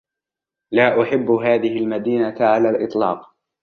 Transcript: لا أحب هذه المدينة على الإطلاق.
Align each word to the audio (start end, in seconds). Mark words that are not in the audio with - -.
لا 0.71 1.01
أحب 1.01 1.31
هذه 1.31 1.77
المدينة 1.77 2.35
على 2.41 2.69
الإطلاق. 2.69 3.35